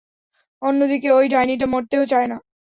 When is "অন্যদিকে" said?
0.61-1.09